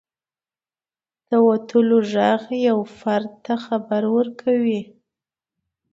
[1.29, 4.81] •د وتلو ږغ یو فرد ته خبر ورکوي.